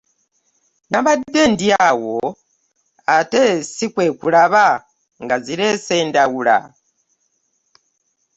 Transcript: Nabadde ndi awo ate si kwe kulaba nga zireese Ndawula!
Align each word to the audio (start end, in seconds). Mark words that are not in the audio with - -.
Nabadde 0.91 1.41
ndi 1.51 1.67
awo 1.87 2.15
ate 3.17 3.43
si 3.73 3.85
kwe 3.93 4.05
kulaba 4.19 4.65
nga 5.23 5.35
zireese 5.45 5.95
Ndawula! 6.07 6.57